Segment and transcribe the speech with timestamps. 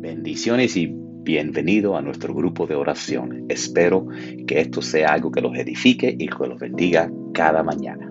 [0.00, 0.88] Bendiciones y
[1.24, 3.46] bienvenido a nuestro grupo de oración.
[3.48, 4.06] Espero
[4.46, 8.08] que esto sea algo que los edifique y que los bendiga cada mañana.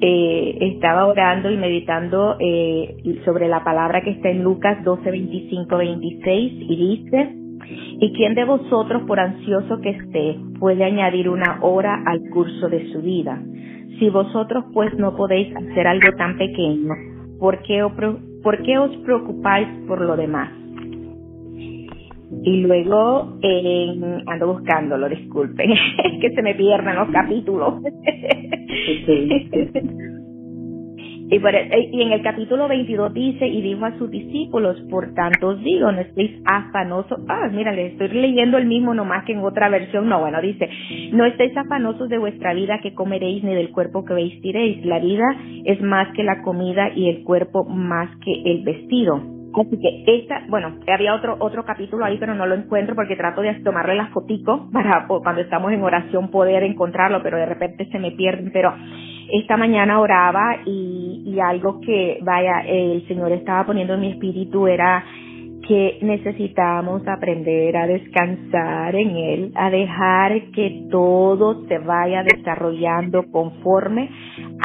[0.00, 5.76] Eh, estaba orando y meditando eh, sobre la palabra que está en Lucas 12, 25,
[5.76, 7.36] 26 y dice,
[8.00, 12.90] ¿y quién de vosotros, por ansioso que esté, puede añadir una hora al curso de
[12.90, 13.38] su vida?
[13.98, 16.94] Si vosotros pues no podéis hacer algo tan pequeño,
[17.38, 17.82] ¿por qué,
[18.42, 20.50] ¿por qué os preocupáis por lo demás?
[22.42, 25.70] Y luego eh, ando buscándolo, disculpen,
[26.20, 27.74] que se me pierden los capítulos.
[31.30, 35.48] Y, eh, y, en el capítulo 22 dice, y dijo a sus discípulos, por tanto
[35.48, 37.20] os digo, no estéis afanosos.
[37.28, 40.08] Ah, mira, le estoy leyendo el mismo nomás que en otra versión.
[40.08, 40.68] No, bueno, dice,
[41.12, 44.84] no estéis afanosos de vuestra vida que comeréis ni del cuerpo que vestiréis.
[44.84, 45.24] La vida
[45.64, 49.39] es más que la comida y el cuerpo más que el vestido.
[49.52, 53.40] Así que esta, bueno, había otro otro capítulo ahí, pero no lo encuentro porque trato
[53.40, 57.98] de tomarle las fotico para cuando estamos en oración poder encontrarlo, pero de repente se
[57.98, 58.50] me pierden.
[58.52, 58.72] Pero
[59.32, 64.66] esta mañana oraba y, y algo que, vaya, el Señor estaba poniendo en mi espíritu
[64.66, 65.04] era
[65.66, 74.10] que necesitamos aprender a descansar en Él, a dejar que todo se vaya desarrollando conforme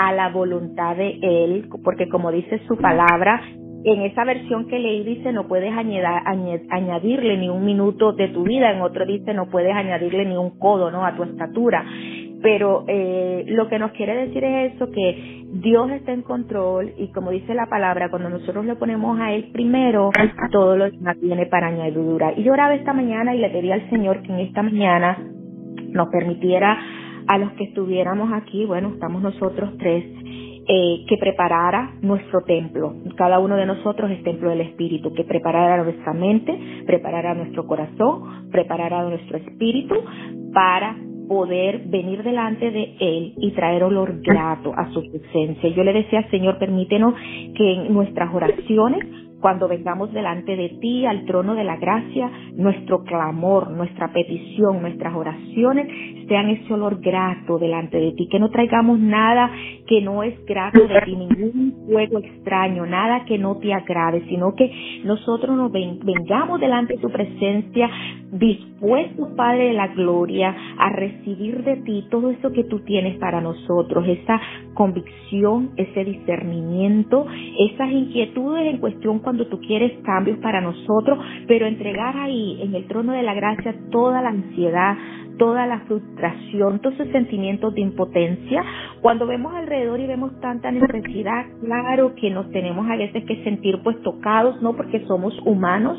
[0.01, 3.41] a la voluntad de Él, porque como dice su palabra,
[3.85, 8.71] en esa versión que leí dice no puedes añadirle ni un minuto de tu vida,
[8.71, 11.05] en otro dice no puedes añadirle ni un codo, ¿no?
[11.05, 11.85] A tu estatura.
[12.41, 17.11] Pero eh, lo que nos quiere decir es eso, que Dios está en control y
[17.11, 20.09] como dice la palabra, cuando nosotros le ponemos a Él primero,
[20.51, 22.33] todo lo demás viene para añadidura.
[22.35, 25.17] Y yo oraba esta mañana y le pedí al Señor que en esta mañana
[25.91, 26.77] nos permitiera
[27.27, 30.03] a los que estuviéramos aquí, bueno, estamos nosotros tres,
[30.67, 32.95] eh, que preparara nuestro templo.
[33.15, 38.49] Cada uno de nosotros es templo del Espíritu, que preparara nuestra mente, preparara nuestro corazón,
[38.51, 39.95] preparara nuestro espíritu
[40.53, 40.95] para
[41.27, 45.69] poder venir delante de Él y traer olor grato a su presencia.
[45.69, 47.13] Yo le decía, Señor, permítenos
[47.55, 49.05] que en nuestras oraciones
[49.45, 55.13] cuando vengamos delante de ti al trono de la gracia, nuestro clamor, nuestra petición, nuestras
[55.13, 55.87] oraciones
[56.27, 59.51] sean ese olor grato delante de ti, que no traigamos nada
[59.85, 64.55] que no es grato de ti, ningún fuego extraño, nada que no te agrade, sino
[64.55, 64.71] que
[65.03, 67.87] nosotros nos vengamos delante de tu presencia
[68.31, 73.41] dispuestos, Padre de la Gloria, a recibir de ti todo eso que tú tienes para
[73.41, 74.41] nosotros, esa
[74.73, 77.25] convicción, ese discernimiento,
[77.71, 82.87] esas inquietudes en cuestión cuando tú quieres cambios para nosotros, pero entregar ahí en el
[82.87, 84.95] trono de la gracia toda la ansiedad,
[85.37, 88.63] toda la frustración, todos esos sentimientos de impotencia.
[89.01, 93.79] Cuando vemos alrededor y vemos tanta necesidad, claro que nos tenemos a veces que sentir
[93.83, 95.97] pues tocados, no porque somos humanos,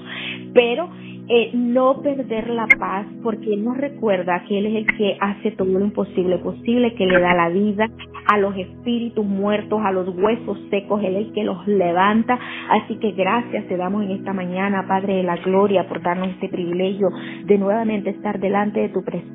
[0.55, 0.89] pero
[1.29, 5.51] eh, no perder la paz porque Él nos recuerda que Él es el que hace
[5.53, 7.89] todo lo imposible posible, que le da la vida
[8.27, 12.39] a los espíritus muertos, a los huesos secos, Él es el que los levanta.
[12.71, 16.49] Así que gracias te damos en esta mañana, Padre de la Gloria, por darnos este
[16.49, 17.09] privilegio
[17.45, 19.26] de nuevamente estar delante de tu presencia,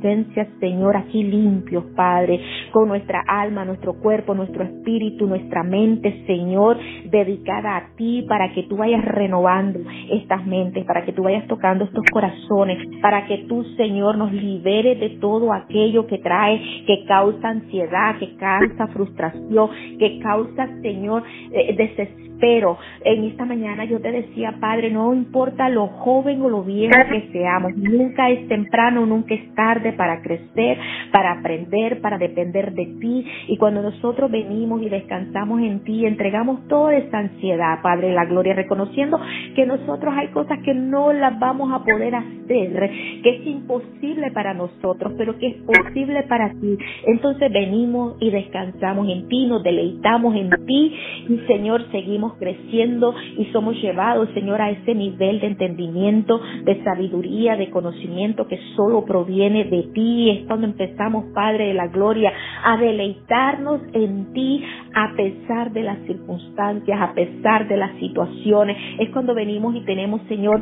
[0.59, 2.39] Señor, aquí limpios, Padre,
[2.71, 8.63] con nuestra alma, nuestro cuerpo, nuestro espíritu, nuestra mente, Señor, dedicada a ti para que
[8.63, 9.79] tú vayas renovando
[10.09, 14.95] estas mentes, para que tú vayas tocando estos corazones, para que tú, Señor, nos libere
[14.95, 19.69] de todo aquello que trae, que causa ansiedad, que causa frustración,
[19.99, 25.69] que causa, Señor, eh, desesperación pero en esta mañana yo te decía, Padre, no importa
[25.69, 30.77] lo joven o lo viejo que seamos, nunca es temprano, nunca es tarde para crecer,
[31.11, 33.25] para aprender, para depender de ti.
[33.47, 38.53] Y cuando nosotros venimos y descansamos en ti, entregamos toda esa ansiedad, Padre, la gloria,
[38.53, 39.19] reconociendo
[39.55, 42.91] que nosotros hay cosas que no las vamos a poder hacer,
[43.23, 46.77] que es imposible para nosotros, pero que es posible para ti.
[47.07, 50.95] Entonces venimos y descansamos en ti, nos deleitamos en ti
[51.29, 57.55] y Señor, seguimos creciendo y somos llevados, Señor, a ese nivel de entendimiento, de sabiduría,
[57.55, 60.29] de conocimiento que solo proviene de ti.
[60.29, 62.31] Es cuando empezamos, Padre de la Gloria,
[62.63, 64.63] a deleitarnos en ti
[64.93, 68.77] a pesar de las circunstancias, a pesar de las situaciones.
[68.99, 70.61] Es cuando venimos y tenemos, Señor,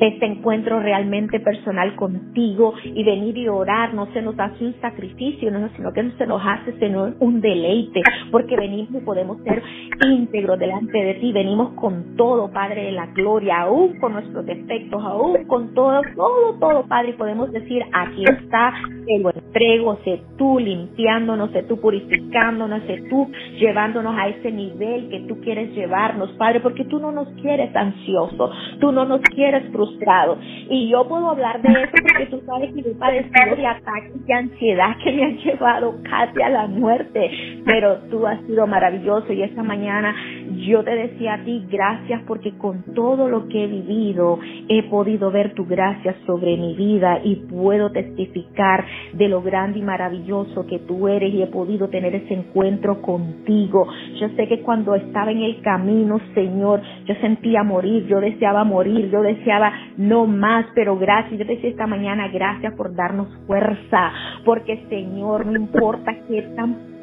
[0.00, 5.50] este encuentro realmente personal contigo y venir y orar no se nos hace un sacrificio,
[5.50, 9.62] no, sino que se nos hace Señor un deleite, porque venimos y podemos ser
[10.04, 15.02] íntegros delante de ti, venimos con todo, Padre de la gloria, aún con nuestros defectos,
[15.02, 18.74] aún con todo, todo, todo, Padre, y podemos decir, aquí está,
[19.06, 25.08] te lo entrego, sé tú limpiándonos, sé tú purificándonos, sé tú llevándonos a ese nivel
[25.08, 28.50] que tú quieres llevarnos, Padre, porque tú no nos quieres ansioso,
[28.80, 30.38] tú no nos quieres frustrado.
[30.68, 34.26] Y yo puedo hablar de eso porque tú sabes que yo he padecido de ataques
[34.26, 37.30] de ansiedad que me han llevado casi a la muerte,
[37.64, 40.14] pero tú has sido maravilloso y esta mañana
[40.56, 44.38] yo te decía a ti gracias porque con todo lo que he vivido
[44.68, 49.82] he podido ver tu gracia sobre mi vida y puedo testificar de lo grande y
[49.82, 53.86] maravilloso que tú eres y he podido tener ese encuentro contigo.
[54.20, 59.10] Yo sé que cuando estaba en el camino, Señor, yo sentía morir, yo deseaba morir,
[59.10, 64.12] yo deseaba no más, pero gracias, yo te decía esta mañana, gracias por darnos fuerza,
[64.44, 66.95] porque Señor, no importa qué tan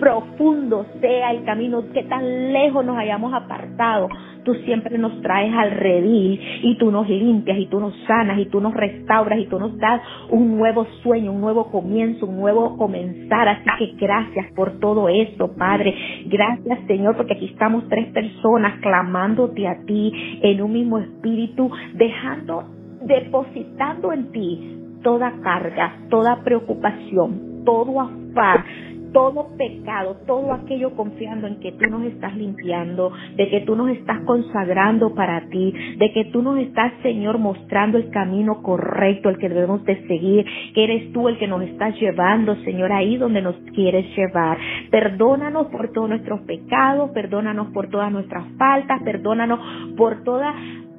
[0.00, 4.08] profundo sea el camino, que tan lejos nos hayamos apartado,
[4.44, 8.46] tú siempre nos traes al redil y tú nos limpias y tú nos sanas y
[8.46, 10.00] tú nos restauras y tú nos das
[10.30, 13.48] un nuevo sueño, un nuevo comienzo, un nuevo comenzar.
[13.48, 13.64] Así
[13.96, 15.94] que gracias por todo eso, Padre.
[16.26, 20.12] Gracias, Señor, porque aquí estamos tres personas clamándote a ti
[20.42, 22.64] en un mismo espíritu, dejando,
[23.02, 28.64] depositando en ti toda carga, toda preocupación, todo afán
[29.12, 33.90] todo pecado, todo aquello confiando en que tú nos estás limpiando, de que tú nos
[33.90, 39.38] estás consagrando para ti, de que tú nos estás, Señor, mostrando el camino correcto, el
[39.38, 43.42] que debemos de seguir, que eres tú el que nos estás llevando, Señor, ahí donde
[43.42, 44.58] nos quieres llevar.
[44.90, 49.60] Perdónanos por todos nuestros pecados, perdónanos por todas nuestras faltas, perdónanos
[49.96, 50.54] por toda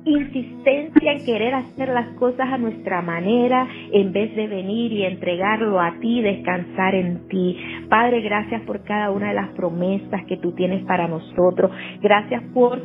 [0.06, 5.80] insistencia en querer hacer las cosas a nuestra manera en vez de venir y entregarlo
[5.80, 7.57] a ti, descansar en ti.
[7.89, 11.71] Padre, gracias por cada una de las promesas que tú tienes para nosotros.
[12.01, 12.81] Gracias por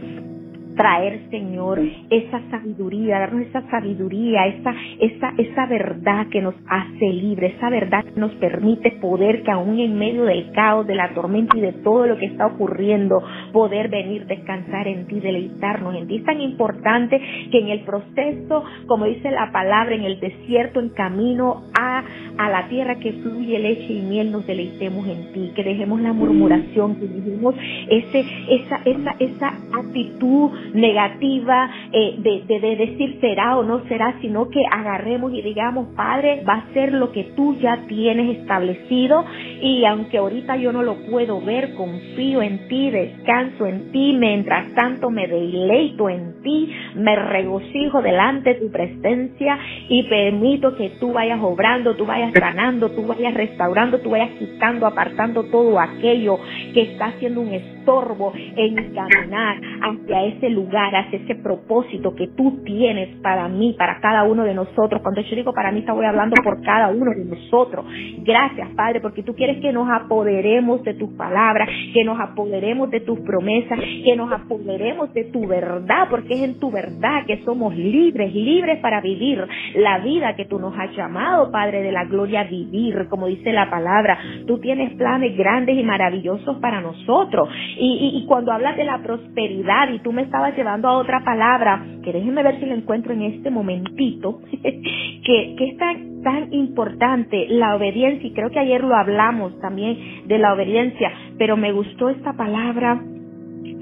[0.76, 1.80] traer, Señor,
[2.10, 8.04] esa sabiduría, darnos esa sabiduría, esa, esa, esa verdad que nos hace libre, esa verdad
[8.04, 11.72] que nos permite poder que aún en medio del caos, de la tormenta y de
[11.72, 16.16] todo lo que está ocurriendo, poder venir, descansar en ti, deleitarnos en ti.
[16.16, 17.20] Es tan importante
[17.50, 22.04] que en el proceso, como dice la palabra, en el desierto, en camino a,
[22.38, 26.12] a la tierra que fluye leche y miel, nos deleitemos en ti, que dejemos la
[26.12, 27.54] murmuración, que dejemos
[27.88, 34.48] ese, esa, esa, esa actitud negativa eh, de, de, decir será o no será, sino
[34.48, 39.24] que agarremos y digamos, Padre, va a ser lo que tú ya tienes establecido
[39.62, 44.74] y aunque ahorita yo no lo puedo ver, confío en ti, descanso en ti, mientras
[44.74, 49.58] tanto me deleito en ti, me regocijo delante de tu presencia
[49.88, 54.86] y permito que tú vayas obrando, tú vayas sanando, tú vayas restaurando, tú vayas quitando,
[54.86, 56.38] apartando todo aquello
[56.74, 62.28] que está haciendo un estorbo en mi caminar hacia ese lugar, hacia ese propósito que
[62.28, 65.00] tú tienes para mí, para cada uno de nosotros.
[65.02, 67.84] Cuando yo digo para mí, estoy hablando por cada uno de nosotros.
[68.24, 73.00] Gracias, Padre, porque tú quieres que nos apoderemos de tus palabras, que nos apoderemos de
[73.00, 77.76] tus promesas, que nos apoderemos de tu verdad, porque es en tu verdad que somos
[77.76, 82.44] libres, libres para vivir la vida que tú nos has llamado, Padre de la gloria,
[82.44, 84.18] vivir, como dice la palabra.
[84.46, 87.48] Tú tienes planes grandes y maravillosos para nosotros.
[87.78, 92.12] Y, cuando hablas de la prosperidad y tú me estabas llevando a otra palabra, que
[92.12, 97.76] déjenme ver si la encuentro en este momentito, que, que es tan, tan importante la
[97.76, 102.32] obediencia, y creo que ayer lo hablamos también de la obediencia, pero me gustó esta
[102.34, 103.02] palabra.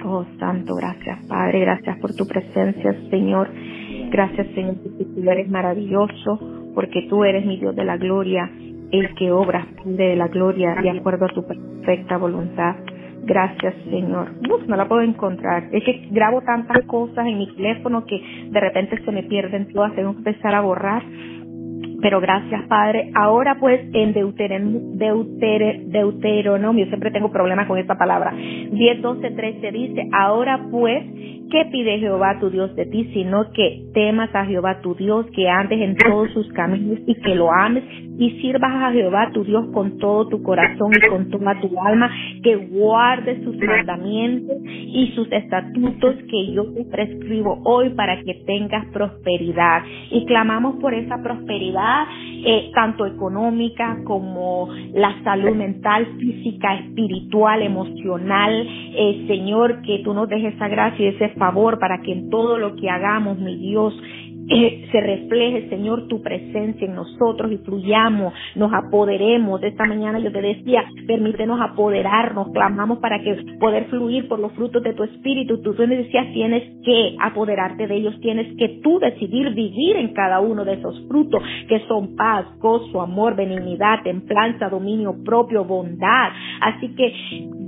[0.04, 3.48] Oh, Santo, gracias, Padre, gracias por tu presencia, Señor.
[4.10, 8.50] Gracias, Señor, porque tú eres maravilloso, porque tú eres mi Dios de la gloria,
[8.92, 12.76] el que obra de la gloria de acuerdo a tu perfecta voluntad.
[13.26, 14.32] Gracias, Señor.
[14.50, 15.68] Uf, no la puedo encontrar.
[15.72, 19.94] Es que grabo tantas cosas en mi teléfono que de repente se me pierden todas.
[19.94, 21.02] Tengo que empezar a borrar.
[22.04, 23.10] Pero gracias, Padre.
[23.14, 24.80] Ahora pues en Deuteronomio,
[25.86, 28.30] Deuteronomio siempre tengo problemas con esta palabra.
[28.36, 31.02] 10, 12, 13 dice, ahora pues,
[31.50, 33.10] ¿qué pide Jehová tu Dios de ti?
[33.14, 37.34] Sino que temas a Jehová tu Dios, que andes en todos sus caminos y que
[37.34, 37.84] lo ames
[38.18, 42.10] y sirvas a Jehová tu Dios con todo tu corazón y con toda tu alma,
[42.42, 48.86] que guardes sus mandamientos y sus estatutos que yo te prescribo hoy para que tengas
[48.92, 49.82] prosperidad.
[50.10, 51.93] Y clamamos por esa prosperidad,
[52.46, 58.66] eh, tanto económica como la salud mental, física, espiritual, emocional.
[58.66, 62.58] Eh, Señor, que tú nos dejes esa gracia y ese favor para que en todo
[62.58, 63.94] lo que hagamos, mi Dios,
[64.48, 69.62] eh, se refleje, Señor, tu presencia en nosotros y fluyamos, nos apoderemos.
[69.62, 74.82] Esta mañana yo te decía, permítenos apoderarnos, clamamos para que poder fluir por los frutos
[74.82, 75.62] de tu espíritu.
[75.62, 80.12] Tú, tú me decías, tienes que apoderarte de ellos, tienes que tú decidir vivir en
[80.12, 86.30] cada uno de esos frutos que son paz, gozo, amor, benignidad, templanza, dominio propio, bondad.
[86.60, 87.12] Así que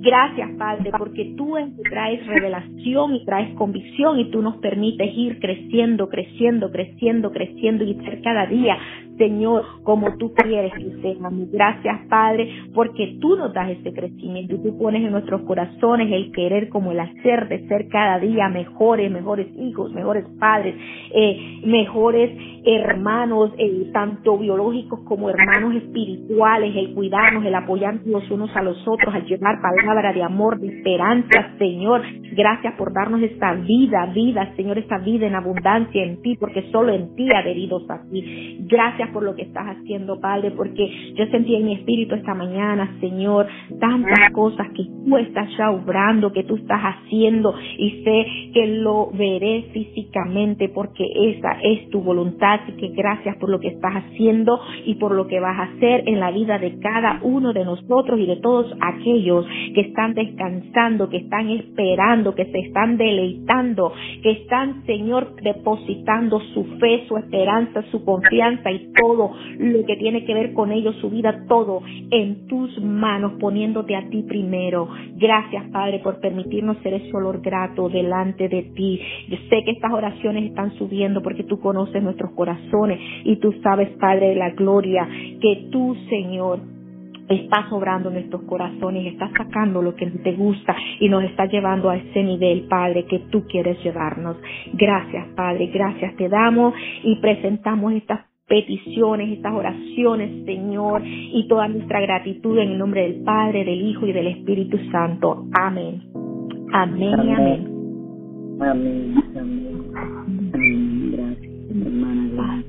[0.07, 1.57] Gracias, Padre, porque tú
[1.91, 7.95] traes revelación y traes convicción y tú nos permites ir creciendo, creciendo, creciendo, creciendo y
[8.05, 8.79] ser cada día
[9.19, 11.51] Señor, como tú quieres que seamos.
[11.51, 16.33] Gracias, Padre, porque tú nos das ese crecimiento y tú pones en nuestros corazones el
[16.33, 20.75] querer como el hacer de ser cada día mejores, mejores hijos, mejores padres,
[21.15, 22.31] eh, mejores
[22.65, 28.77] hermanos, eh, tanto biológicos como hermanos espirituales, el cuidarnos, el apoyarnos los unos a los
[28.87, 32.03] otros, al llevar palabra de amor, de esperanza, Señor.
[32.33, 36.93] Gracias por darnos esta vida, vida, Señor, esta vida en abundancia en ti, porque solo
[36.93, 38.67] en ti adheridos a ti.
[39.07, 42.97] Gracias por lo que estás haciendo, Padre, porque yo sentí en mi espíritu esta mañana,
[43.01, 43.47] Señor,
[43.79, 49.11] tantas cosas que tú estás ya obrando, que tú estás haciendo y sé que lo
[49.13, 52.61] veré físicamente porque esa es tu voluntad.
[52.69, 56.03] y que gracias por lo que estás haciendo y por lo que vas a hacer
[56.07, 61.09] en la vida de cada uno de nosotros y de todos aquellos que están descansando,
[61.09, 67.83] que están esperando, que se están deleitando, que están, Señor, depositando su fe, su esperanza,
[67.91, 72.47] su confianza y todo lo que tiene que ver con ellos, su vida, todo en
[72.47, 74.89] tus manos, poniéndote a ti primero.
[75.17, 79.01] Gracias, Padre, por permitirnos ser ese olor grato delante de ti.
[79.29, 83.91] Yo sé que estas oraciones están subiendo porque tú conoces nuestros corazones y tú sabes,
[83.99, 85.09] Padre de la gloria,
[85.41, 86.61] que tú, Señor,
[87.29, 91.91] estás obrando en estos corazones, estás sacando lo que te gusta y nos está llevando
[91.91, 94.37] a ese nivel, Padre, que tú quieres llevarnos.
[94.73, 102.01] Gracias, Padre, gracias te damos y presentamos estas peticiones, estas oraciones, Señor, y toda nuestra
[102.01, 105.47] gratitud en el nombre del Padre, del Hijo y del Espíritu Santo.
[105.61, 106.03] Amén.
[106.73, 107.77] Amén y amén.
[108.61, 109.67] Amén, amén.
[111.13, 112.65] Gracias, hermana.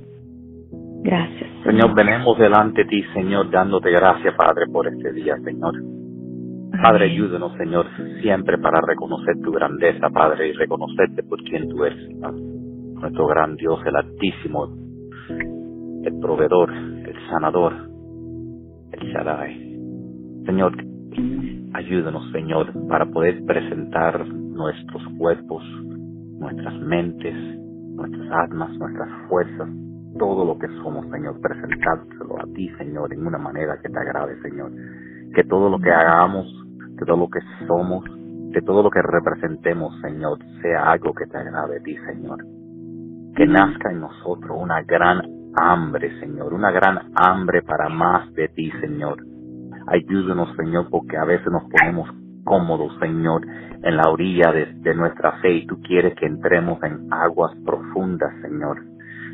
[1.04, 1.50] Gracias.
[1.64, 5.74] Señor, venemos delante de ti, Señor, dándote gracias, Padre, por este día, Señor.
[6.82, 7.86] Padre, ayúdenos, Señor,
[8.22, 12.10] siempre para reconocer tu grandeza, Padre, y reconocerte por quien tú eres,
[13.00, 14.68] Nuestro gran Dios, el Altísimo,
[16.08, 17.74] el proveedor, el sanador,
[18.94, 19.78] el Shaddai.
[20.46, 20.72] Señor,
[21.74, 25.62] ayúdanos, Señor, para poder presentar nuestros cuerpos,
[26.40, 27.36] nuestras mentes,
[27.94, 29.68] nuestras almas, nuestras fuerzas,
[30.18, 34.42] todo lo que somos, Señor, presentárselo a ti, Señor, en una manera que te agrade,
[34.42, 34.72] Señor.
[35.36, 36.48] Que todo lo que hagamos,
[36.98, 38.06] que todo lo que somos,
[38.54, 42.46] que todo lo que representemos, Señor, sea algo que te agrade a ti, Señor.
[43.36, 48.72] Que nazca en nosotros una gran hambre, Señor, una gran hambre para más de ti,
[48.80, 49.24] Señor.
[49.88, 52.10] Ayúdanos, Señor, porque a veces nos ponemos
[52.44, 53.46] cómodos, Señor,
[53.84, 58.34] en la orilla de, de, nuestra fe y tú quieres que entremos en aguas profundas,
[58.42, 58.82] Señor.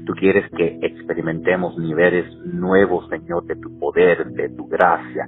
[0.06, 5.28] Tú quieres que experimentemos niveles nuevos, Señor, de tu poder, de tu gracia,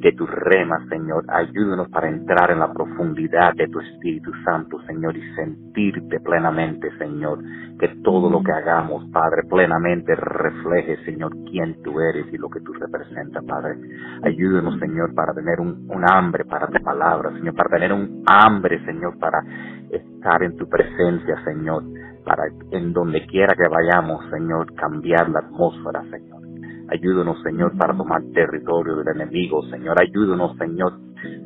[0.00, 1.24] de tus remas, Señor.
[1.28, 7.40] Ayúdanos para entrar en la profundidad de tu Espíritu Santo, Señor, y sentirte plenamente, Señor.
[7.78, 12.60] Que todo lo que hagamos, Padre, plenamente refleje, Señor, quién tú eres y lo que
[12.60, 13.76] tú representas, Padre.
[14.22, 19.18] Ayúdanos, Señor, para tener un, hambre para tu palabra, Señor, para tener un hambre, Señor,
[19.18, 19.42] para
[19.90, 21.82] estar en tu presencia, Señor,
[22.24, 26.37] para en donde quiera que vayamos, Señor, cambiar la atmósfera, Señor.
[26.90, 29.62] Ayúdanos, Señor, para tomar territorio del enemigo.
[29.70, 30.92] Señor, ayúdanos, Señor,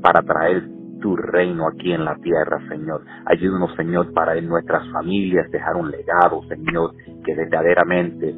[0.01, 0.63] para traer
[1.01, 3.03] tu reino aquí en la tierra, Señor.
[3.27, 6.93] Ayúdanos, Señor, para en nuestras familias dejar un legado, Señor,
[7.25, 8.35] que verdaderamente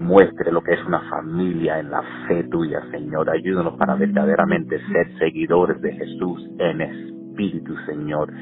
[0.00, 3.30] muestre lo que es una familia en la fe tuya, Señor.
[3.30, 8.32] Ayúdanos para verdaderamente ser seguidores de Jesús en espíritu, Señor.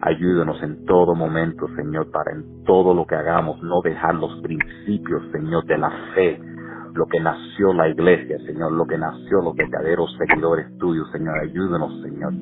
[0.00, 5.22] Ayúdanos en todo momento, Señor, para en todo lo que hagamos no dejar los principios,
[5.30, 6.40] Señor, de la fe,
[6.94, 11.38] lo que nació la iglesia, Señor, lo que nació los verdaderos seguidores tuyos, Señor.
[11.40, 12.32] Ayúdanos, Señor,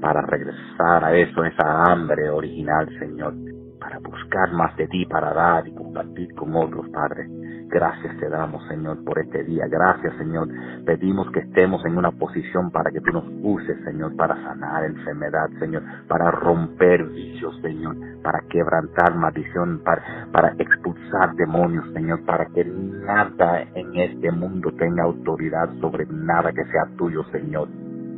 [0.00, 3.34] para regresar a eso, esa hambre original, Señor,
[3.80, 7.26] para buscar más de ti, para dar y compartir con otros, Padre.
[7.68, 9.66] Gracias te damos, Señor, por este día.
[9.68, 10.48] Gracias, Señor.
[10.84, 15.48] Pedimos que estemos en una posición para que tú nos uses, Señor, para sanar enfermedad,
[15.58, 22.64] Señor, para romper vicios, Señor, para quebrantar maldición, para, para expulsar demonios, Señor, para que
[22.64, 27.68] nada en este mundo tenga autoridad sobre nada que sea tuyo, Señor.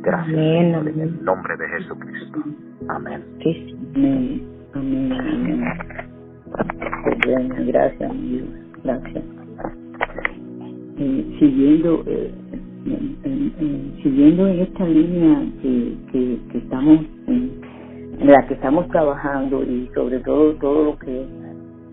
[0.01, 2.39] Gracias, Señor, en el nombre de Jesucristo.
[2.87, 3.23] Amén.
[3.95, 4.59] Amén.
[4.75, 5.63] Amén.
[7.67, 9.23] Gracias, mi Dios, gracias.
[11.39, 12.31] Siguiendo, eh,
[12.85, 17.51] en, en- en- siguiendo en esta línea que, que, estamos en,
[18.29, 21.25] la que estamos trabajando y sobre todo todo lo que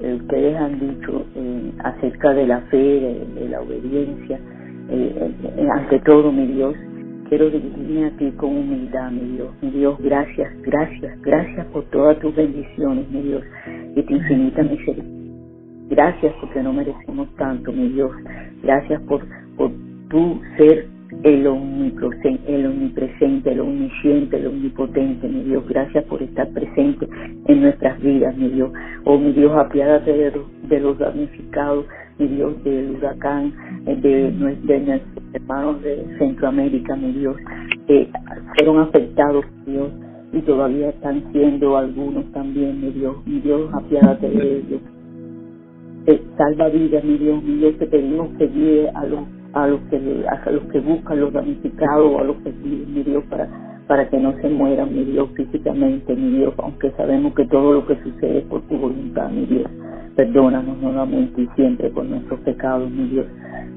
[0.00, 4.40] eh, ustedes han dicho eh, acerca de la fe, de, la obediencia,
[5.74, 6.74] ante todo, mi Dios,
[7.28, 9.50] quiero dirigirme a ti con humildad, mi Dios.
[9.62, 13.44] Mi Dios, gracias, gracias, gracias por todas tus bendiciones, mi Dios,
[13.96, 15.25] y tu infinita misericordia.
[15.88, 18.10] Gracias porque no merecemos tanto, mi Dios.
[18.62, 19.24] Gracias por,
[19.56, 19.70] por
[20.08, 20.88] tú ser
[21.22, 25.64] el el omnipresente, el omnisciente, el omnipotente, mi Dios.
[25.68, 27.08] Gracias por estar presente
[27.46, 28.70] en nuestras vidas, mi Dios.
[29.04, 30.32] Oh, mi Dios, apiádate
[30.68, 31.86] de los, damnificados,
[32.18, 33.52] mi Dios, del huracán,
[33.86, 37.36] eh, de, de nuestros hermanos de Centroamérica, mi Dios,
[37.86, 38.08] que
[38.56, 39.90] fueron afectados, Dios,
[40.32, 43.16] y todavía están siendo algunos también, mi Dios.
[43.26, 44.80] Mi Dios, apiádate de ellos
[46.06, 49.20] eh, salva vidas, mi Dios, Dios, que pedimos que guíe a los
[49.52, 53.24] a los que a los que buscan los damnificados, a los que piden, mi Dios,
[53.30, 53.48] para
[53.86, 57.86] para que no se mueran, mi Dios, físicamente, mi Dios, aunque sabemos que todo lo
[57.86, 59.70] que sucede es por tu voluntad, mi Dios.
[60.16, 63.26] Perdónanos nuevamente y siempre por nuestros pecados, mi Dios.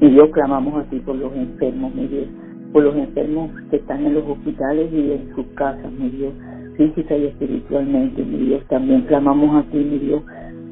[0.01, 2.27] Mi Dios, clamamos a ti por los enfermos, mi Dios,
[2.73, 6.33] por los enfermos que están en los hospitales y en sus casas, mi Dios,
[6.75, 8.63] física y espiritualmente, mi Dios.
[8.67, 10.23] También clamamos a ti, mi Dios,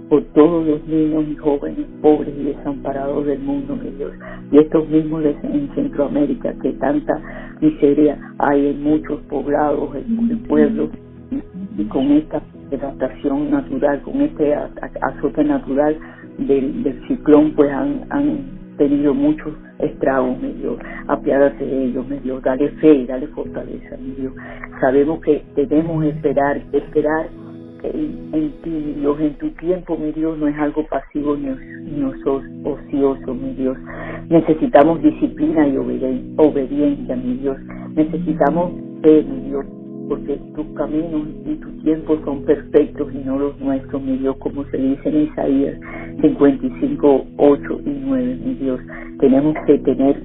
[0.10, 4.14] por todos los niños y jóvenes pobres y desamparados del mundo, mi Dios.
[4.52, 7.20] Y estos mismos en Centroamérica, que tanta
[7.60, 10.90] miseria hay en muchos poblados, en, pueblos,
[11.78, 15.98] y, con esta devastación natural, con este azote natural
[16.38, 20.78] del, del ciclón, pues han, tenido muchos estragos, mi Dios.
[21.08, 22.44] Apiádate de ellos, mi Dios.
[22.44, 24.34] Dale fe dale fortaleza, mi Dios.
[24.80, 27.28] Sabemos que debemos esperar, esperar
[27.84, 31.50] en, ti, Dios, en tu tiempo, mi Dios, no es algo pasivo ni,
[32.04, 33.78] oso- ocioso, mi Dios.
[34.30, 37.58] Necesitamos disciplina y obedi- obediencia, mi Dios.
[37.96, 39.66] Necesitamos fe, mi Dios,
[40.10, 44.66] porque tus caminos y tus tiempos son perfectos y no los nuestros, mi Dios, como
[44.66, 45.76] se dice en Isaías
[46.22, 48.80] 55, 8 y 9, mi Dios.
[49.20, 50.22] Tenemos que tener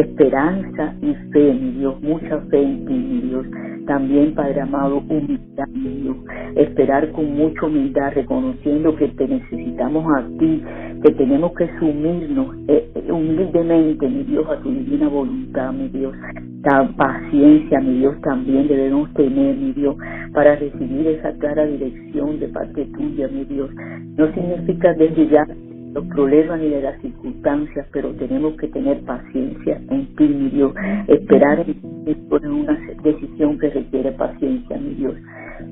[0.00, 3.46] esperanza y fe, mi Dios, mucha fe en ti, mi Dios.
[3.86, 6.16] También, Padre amado, humildad, mi Dios.
[6.56, 10.62] Esperar con mucha humildad, reconociendo que te necesitamos a ti,
[11.02, 16.14] que tenemos que sumirnos eh, eh, humildemente, mi Dios, a tu divina voluntad, mi Dios.
[16.62, 19.96] La paciencia, mi Dios, también debemos tener, mi Dios,
[20.34, 23.70] para recibir esa clara dirección de parte tuya, mi Dios.
[24.16, 25.48] No significa desligar
[25.92, 30.72] los problemas ni de las circunstancias, pero tenemos que tener paciencia en ti, mi Dios.
[31.08, 35.14] Esperar en una decisión que requiere paciencia, mi Dios.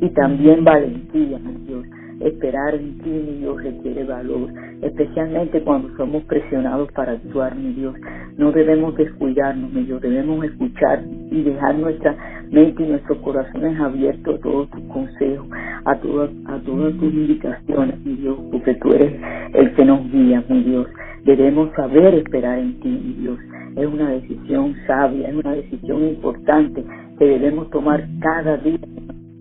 [0.01, 1.87] Y también valentía, mi Dios.
[2.21, 4.53] Esperar en ti, mi Dios, requiere valor,
[4.83, 7.95] especialmente cuando somos presionados para actuar, mi Dios.
[8.37, 11.01] No debemos descuidarnos, mi Dios, debemos escuchar
[11.31, 12.17] y dejar nuestra
[12.51, 15.47] mente y nuestros corazones abiertos a todos tus consejos,
[15.90, 19.14] a todas, a todas tus indicaciones, mi Dios, porque tú eres
[19.55, 20.87] el que nos guía, mi Dios.
[21.24, 23.38] Debemos saber esperar en ti, mi Dios.
[23.77, 26.85] Es una decisión sabia, es una decisión importante
[27.18, 28.79] que debemos tomar cada día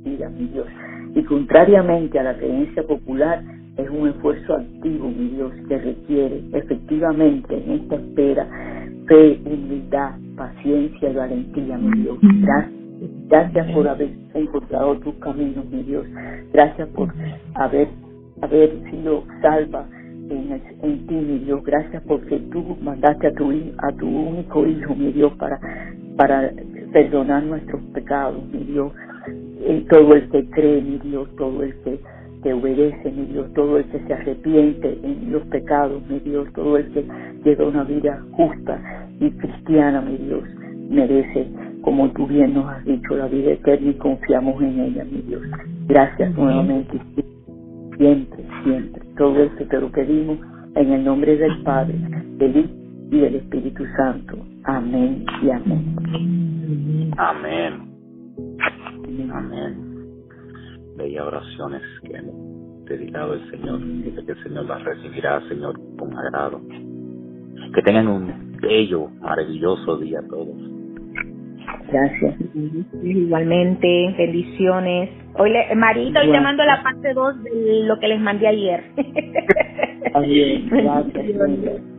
[0.04, 0.68] vida, mi Dios.
[1.16, 3.44] Y contrariamente a la creencia popular,
[3.78, 8.48] es un esfuerzo activo, mi Dios, que requiere efectivamente en esta espera
[9.08, 12.18] fe, humildad, paciencia y valentía, mi Dios.
[12.22, 12.77] Gracias.
[13.30, 16.06] Gracias por haber encontrado tus caminos, mi Dios.
[16.54, 17.14] Gracias por
[17.56, 17.90] haber,
[18.42, 19.88] haber sido salva
[20.30, 21.64] en, el- en ti, mi Dios.
[21.66, 25.60] Gracias porque tú mandaste a tu, a tu único Hijo, mi Dios, para,
[26.18, 26.52] para
[26.94, 28.94] perdonar nuestros pecados, mi Dios.
[29.70, 32.00] Y todo el que cree, mi Dios, todo el que
[32.44, 36.78] te obedece, mi Dios, todo el que se arrepiente en los pecados, mi Dios, todo
[36.78, 37.06] el que
[37.46, 38.80] lleva una vida justa
[39.20, 40.44] y cristiana, mi Dios,
[40.90, 41.48] merece,
[41.88, 45.42] como tú bien nos has dicho, la vida eterna y confiamos en ella, mi Dios.
[45.88, 47.00] Gracias nuevamente,
[47.96, 49.02] siempre, siempre.
[49.18, 50.38] Todo esto te lo pedimos
[50.76, 51.96] en el nombre del Padre,
[52.40, 52.70] del Hijo
[53.10, 54.38] y del Espíritu Santo.
[54.66, 57.14] Amén y amén.
[57.16, 57.74] Amén.
[59.32, 59.78] Amén.
[60.98, 63.80] Bellas oraciones que hemos dedicado al Señor.
[63.80, 66.60] y que el Señor las recibirá, Señor, con agrado.
[67.74, 70.77] Que tengan un bello, maravilloso día todos.
[71.92, 72.36] Gracias.
[73.04, 75.10] Igualmente, bendiciones.
[75.36, 78.84] Hoy le, Marita, hoy te mando la parte 2 de lo que les mandé ayer.
[80.14, 80.68] Amén.
[80.70, 81.26] Gracias.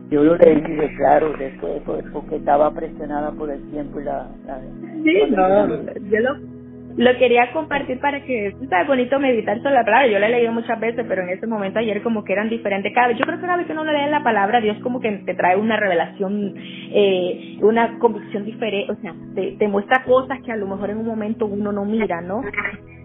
[0.09, 0.61] Yo lo leí,
[0.97, 4.27] claro, después, pues, porque estaba presionada por el tiempo y la...
[4.47, 4.59] la
[5.03, 5.67] Sí, no,
[6.09, 6.58] yo lo,
[6.99, 10.07] lo quería compartir para que, es bonito meditar sobre la palabra.
[10.07, 12.93] Yo la he leído muchas veces, pero en ese momento ayer como que eran diferentes.
[12.93, 15.33] Cada yo creo que cada vez que uno lee la palabra, Dios como que te
[15.33, 20.57] trae una revelación, eh, una convicción diferente, o sea, te, te muestra cosas que a
[20.57, 22.41] lo mejor en un momento uno no mira, ¿no?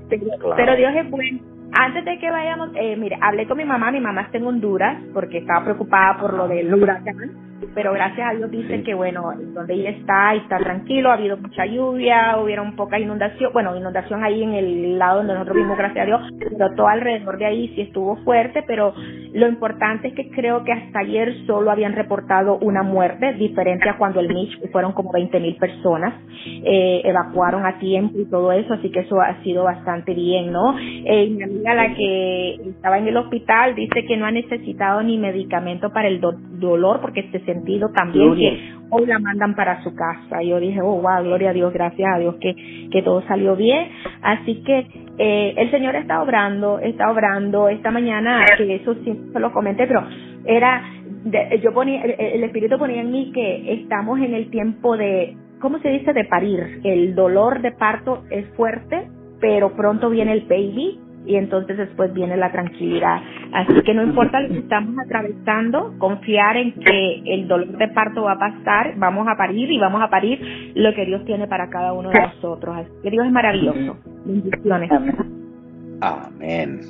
[0.09, 1.39] Pero, Dios es bueno.
[1.79, 5.01] Antes de que vayamos, eh, mire, hablé con mi mamá, mi mamá está en Honduras
[5.13, 9.75] porque estaba preocupada por lo del huracán pero gracias a Dios dice que bueno, donde
[9.75, 14.55] ella está, está tranquilo, ha habido mucha lluvia, hubieron poca inundación, bueno, inundación ahí en
[14.55, 18.17] el lado donde nosotros vimos, gracias a Dios, pero todo alrededor de ahí sí estuvo
[18.25, 18.95] fuerte, pero
[19.33, 23.97] lo importante es que creo que hasta ayer solo habían reportado una muerte, diferente a
[23.97, 26.15] cuando el Mitch fueron como 20 mil personas,
[26.47, 30.77] eh, evacuaron a tiempo y todo eso, así que eso ha sido bastante bien, ¿no?
[30.79, 35.19] Eh, mi amiga, la que estaba en el hospital, dice que no ha necesitado ni
[35.19, 40.43] medicamento para el dolor porque se sentido también que hoy la mandan para su casa.
[40.43, 42.55] Yo dije, oh, wow, gloria a Dios, gracias a Dios que,
[42.91, 43.89] que todo salió bien.
[44.23, 44.87] Así que
[45.19, 47.69] eh, el Señor está obrando, está obrando.
[47.69, 50.05] Esta mañana, que eso siempre lo comenté, pero
[50.45, 50.83] era,
[51.63, 55.89] yo ponía, el Espíritu ponía en mí que estamos en el tiempo de, ¿cómo se
[55.89, 56.13] dice?
[56.13, 56.81] De parir.
[56.85, 59.09] El dolor de parto es fuerte,
[59.41, 63.21] pero pronto viene el baby y entonces después viene la tranquilidad.
[63.53, 68.23] Así que no importa lo que estamos atravesando, confiar en que el dolor de parto
[68.23, 71.69] va a pasar, vamos a parir y vamos a parir lo que Dios tiene para
[71.71, 72.77] cada uno de nosotros.
[72.77, 73.97] Así que Dios es maravilloso.
[74.25, 74.91] Bendiciones.
[76.01, 76.81] Amén.